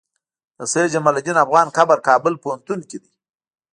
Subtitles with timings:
[0.57, 3.11] د سيد جمال الدين افغان قبر کابل پوهنتون کی دی